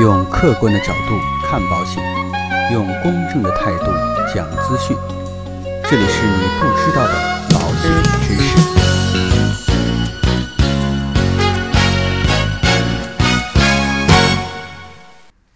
[0.00, 2.00] 用客观的角度看保险，
[2.72, 3.86] 用公正的态度
[4.32, 4.96] 讲资讯。
[5.90, 7.14] 这里是你不知道的
[7.50, 7.90] 保险
[8.22, 8.56] 知识。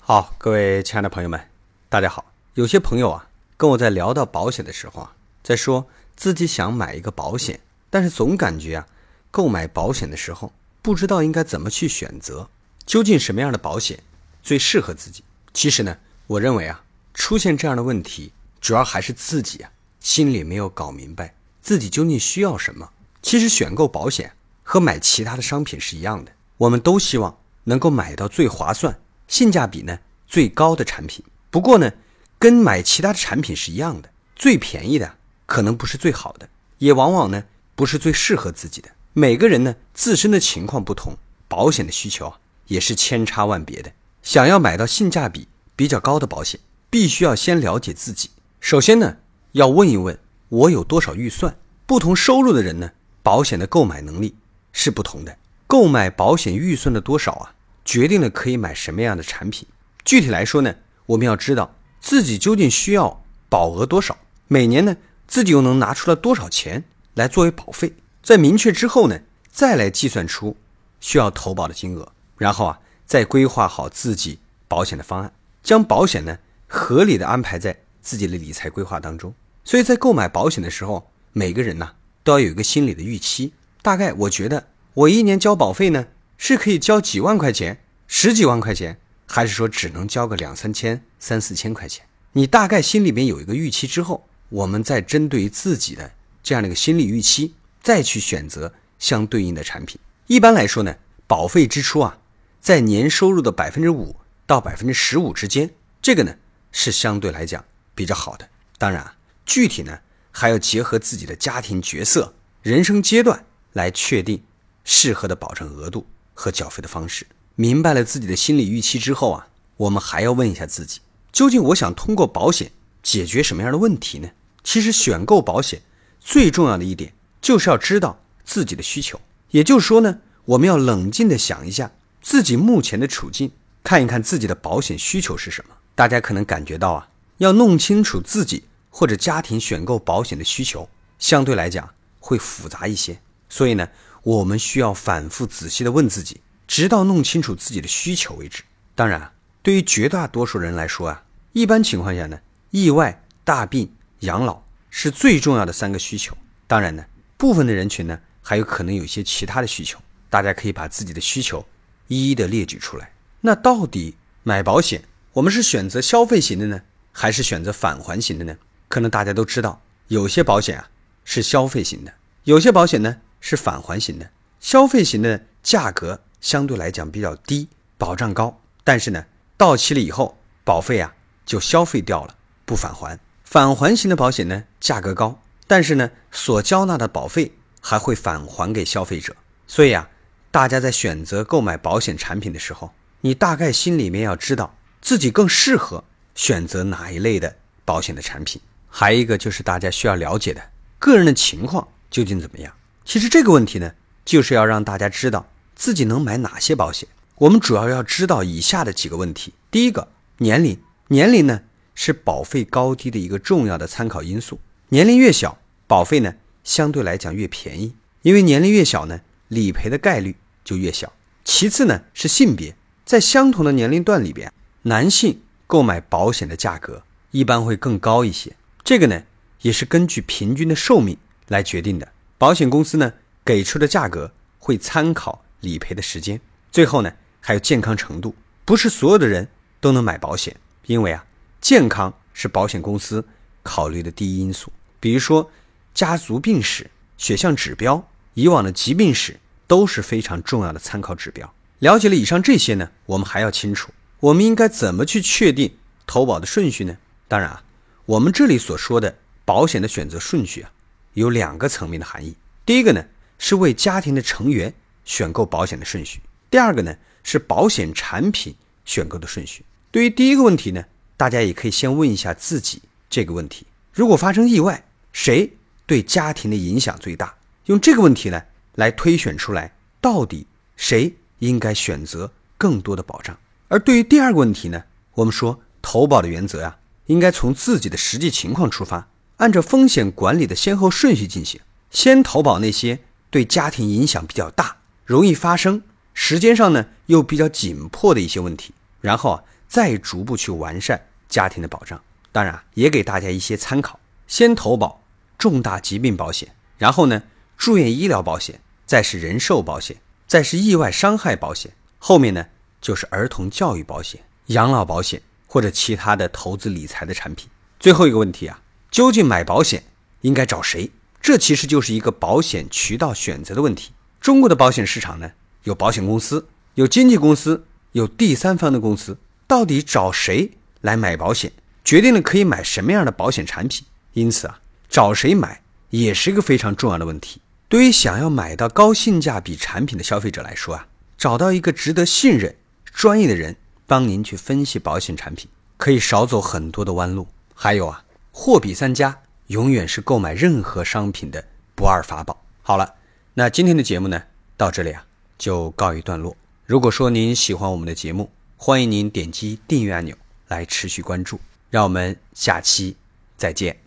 [0.00, 1.40] 好，各位亲爱的朋友们，
[1.88, 2.24] 大家好。
[2.54, 5.12] 有些朋友啊，跟我在聊到保险的时候啊，
[5.44, 5.86] 在说
[6.16, 8.88] 自己想买一个保险，但是总感觉啊，
[9.30, 10.52] 购买保险的时候
[10.82, 12.48] 不知道应该怎么去选择，
[12.84, 14.00] 究竟什么样的保险
[14.42, 15.22] 最适合自己？
[15.54, 16.82] 其实呢，我认为啊，
[17.14, 22.90] 出现这样的问题，主要还是自己啊心里没有搞明白自己究竟需要什么。
[23.22, 24.32] 其实选购保险
[24.62, 31.24] 和买其他的商品是一样的，我们都希望能够买到最划算、性价比呢最高的产品。
[31.50, 31.92] 不过呢，
[32.38, 37.44] 跟买其他的产品是一样的，最便宜的可能不是最好的，也往往呢
[37.76, 38.90] 不是最适合自己的。
[39.12, 41.16] 每个人呢自身的情况不同，
[41.46, 43.92] 保险的需求啊也是千差万别的。
[44.22, 48.30] 想要买到性价比比较高的保险，必须要先了解自己。
[48.60, 49.16] 首先呢，
[49.52, 50.16] 要问一问
[50.48, 51.56] 我有多少预算。
[51.86, 54.36] 不同收入的人呢，保险的购买能力
[54.72, 55.36] 是不同的。
[55.66, 59.66] 购买保险预算的多少啊，决定了可以买什么样的产品。
[60.04, 64.96] 具体来说呢，我们要知道自己究竟需要保额多少，每年呢
[65.26, 67.94] 自己又能拿出来多少钱来作为保费。
[68.22, 69.18] 在明确之后呢，
[69.50, 70.56] 再来计算出
[71.00, 72.78] 需要投保的金额，然后啊。
[73.12, 75.30] 再规划好自己保险的方案，
[75.62, 79.34] 将保险呢合理的安排在自己的理财规划当中。
[79.64, 81.92] 所以在购买保险的时候，每个人呢
[82.24, 83.52] 都要有一个心理的预期。
[83.82, 86.06] 大概我觉得我一年交保费呢
[86.38, 92.06] 是可以交几万块钱、十几万块钱，还是说只能交个两三千、三四千块钱？
[92.32, 96.10] 你大概心里面有一个预期之后，我们再针对于自己的
[96.42, 97.52] 这样的一个心理预期，
[97.82, 99.98] 再去选择相对应的产品。
[100.28, 100.96] 一般来说呢，
[101.26, 102.16] 保费支出啊。
[102.62, 104.14] 在年收入的百分之五
[104.46, 105.68] 到百分之十五之间，
[106.00, 106.36] 这个呢
[106.70, 108.48] 是相对来讲比较好的。
[108.78, 109.98] 当然啊，具体呢
[110.30, 114.44] 还要结合自己的家庭角色、人生阶段来确定
[114.84, 117.26] 适合的保证额度和缴费的方式。
[117.56, 121.00] 明白了自己的心理预期之后啊，我们还要问一下自己：
[121.32, 122.70] 究竟我想通过保险
[123.02, 124.30] 解决什么样的问题呢？
[124.62, 125.82] 其实选购保险
[126.20, 129.20] 最重要的一点就是要知道自己的需求。
[129.50, 131.90] 也就是说呢，我们要冷静的想一下。
[132.22, 133.50] 自己目前的处境，
[133.82, 135.74] 看一看自己的保险需求是什么。
[135.94, 137.08] 大家可能感觉到啊，
[137.38, 140.88] 要弄清楚自己或者家庭选购保险的需求，
[141.18, 143.20] 相对来讲会复杂一些。
[143.48, 143.88] 所以呢，
[144.22, 148.62] 我们需要反复仔细的问自己，直到弄清楚自己的需求为止。
[148.94, 149.32] 当然，
[149.62, 152.40] 对于绝大多数人来说啊，一般情况下呢，
[152.70, 156.36] 意外、大病、养老是最重要的三个需求。
[156.66, 157.04] 当然呢，
[157.36, 159.98] 部分的人群呢，还有可能有一些其他的需求。
[160.30, 161.62] 大家可以把自己的需求。
[162.08, 163.12] 一一的列举出来。
[163.40, 165.02] 那到底买保险，
[165.32, 168.56] 我们是选择消费型的呢，还是选择返还型的呢？
[168.88, 170.88] 可能大家都知道，有些保险啊
[171.24, 172.12] 是消费型的，
[172.44, 174.30] 有些保险呢是返还型的。
[174.60, 177.68] 消费型的价格相对来讲比较低，
[177.98, 179.24] 保障高，但是呢，
[179.56, 181.14] 到期了以后，保费啊
[181.44, 183.18] 就消费掉了，不返还。
[183.44, 189.34] 返还型的保险呢，价格高，但是呢，所交纳的保费还会返还给消费者。
[189.66, 190.08] 所以啊。
[190.52, 192.92] 大家在选择购买保险产品的时候，
[193.22, 196.04] 你大概心里面要知道自己更适合
[196.34, 197.56] 选择哪一类的
[197.86, 198.60] 保险的产品。
[198.86, 200.62] 还有一个就是大家需要了解的
[200.98, 202.70] 个人的情况究竟怎么样。
[203.02, 203.94] 其实这个问题呢，
[204.26, 207.08] 就是要让大家知道自己能买哪些保险。
[207.36, 210.06] 我们主要要知道以下的几个问题：第一个，
[210.36, 211.62] 年龄，年龄呢
[211.94, 214.60] 是保费高低的一个重要的参考因素。
[214.90, 215.56] 年龄越小，
[215.86, 220.36] 保费呢相对来讲越便宜，因为年龄越小呢，理赔的概率。
[220.64, 221.12] 就越小。
[221.44, 224.52] 其次呢是性别，在相同的年龄段里边，
[224.82, 227.02] 男性购买保险的价格
[227.32, 228.54] 一般会更高一些。
[228.84, 229.24] 这个呢
[229.62, 231.16] 也是根据平均的寿命
[231.48, 232.12] 来决定的。
[232.38, 233.12] 保险公司呢
[233.44, 236.40] 给出的价格会参考理赔的时间。
[236.70, 238.34] 最后呢还有健康程度，
[238.64, 239.48] 不是所有的人
[239.80, 240.56] 都能买保险，
[240.86, 241.24] 因为啊
[241.60, 243.24] 健康是保险公司
[243.62, 244.72] 考虑的第一因素。
[245.00, 245.50] 比如说
[245.92, 246.88] 家族病史、
[247.18, 249.40] 血象指标、以往的疾病史。
[249.72, 251.50] 都是非常重要的参考指标。
[251.78, 253.90] 了解了以上这些呢，我们还要清楚，
[254.20, 255.74] 我们应该怎么去确定
[256.06, 256.94] 投保的顺序呢？
[257.26, 257.64] 当然啊，
[258.04, 259.16] 我们这里所说的
[259.46, 260.70] 保险的选择顺序啊，
[261.14, 262.36] 有两个层面的含义。
[262.66, 263.02] 第一个呢，
[263.38, 264.74] 是为家庭的成员
[265.06, 266.18] 选购保险的顺序；
[266.50, 268.54] 第二个呢，是保险产品
[268.84, 269.64] 选购的顺序。
[269.90, 270.84] 对于第一个问题呢，
[271.16, 274.84] 大家也可以先问一下自己这个问题：如果发生意外，
[275.14, 275.50] 谁
[275.86, 277.34] 对家庭的影响最大？
[277.64, 278.42] 用这个问题呢？
[278.74, 280.46] 来推选出来，到底
[280.76, 283.36] 谁应该选择更多的保障？
[283.68, 284.84] 而对于第二个问题呢，
[285.14, 289.08] 我们说投保的原则啊，应该从自己的实际情况出发，
[289.38, 291.60] 按照风险管理的先后顺序进行，
[291.90, 295.82] 先投保那些对家庭影响比较大、容易发生、
[296.14, 302.00] 时间上呢又比较紧迫的一些问题，然后啊再逐步去完善家庭的保障。
[302.30, 305.02] 当然也给大家一些参考，先投保
[305.36, 307.22] 重大疾病保险，然后呢
[307.56, 309.96] 住院医疗保险，再是人寿保险，
[310.26, 312.46] 再是意外伤害保险，后面呢。
[312.80, 317.48] 就是儿童教育保险、养老保险或者其他的投资理财的产品。
[317.78, 318.60] 最后一个问题啊，
[318.90, 319.84] 究竟买保险
[320.22, 320.90] 应该找谁？
[321.20, 323.92] 这其实就是一个保险渠道选择的问题。
[324.20, 325.30] 中国的保险市场呢，
[325.62, 326.44] 有保险公司，
[326.74, 329.16] 有经纪公司，有第三方的公司。
[329.46, 330.50] 到底找谁
[330.80, 331.52] 来买保险，
[331.84, 333.86] 决定了可以买什么样的保险产品。
[334.14, 334.58] 因此啊，
[334.88, 335.61] 找谁买
[336.00, 337.40] 也是一个非常重要的问题。
[337.68, 340.86] 对于想要买到高性价比产品的消费者来说啊，
[341.16, 342.54] 找到一个值得信任。
[342.92, 343.56] 专业的人
[343.86, 347.26] 帮您去分析保险产品，可以少走很多的弯路。
[347.54, 351.42] 还有啊，货比三家永远是购买任何商品的
[351.74, 352.42] 不二法宝。
[352.62, 352.94] 好了，
[353.34, 354.22] 那今天的节目呢，
[354.56, 355.04] 到这里啊
[355.38, 356.36] 就告一段落。
[356.66, 360.16] 如果说您喜欢我们的节目，欢迎您点击订阅按钮
[360.48, 361.40] 来持续关注。
[361.70, 362.94] 让我们下期
[363.38, 363.81] 再见。